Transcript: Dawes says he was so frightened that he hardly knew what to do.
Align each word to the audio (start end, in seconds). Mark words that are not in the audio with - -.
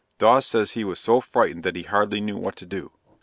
Dawes 0.17 0.47
says 0.47 0.71
he 0.71 0.83
was 0.83 0.99
so 0.99 1.21
frightened 1.21 1.61
that 1.61 1.75
he 1.75 1.83
hardly 1.83 2.21
knew 2.21 2.35
what 2.35 2.55
to 2.55 2.65
do. 2.65 2.91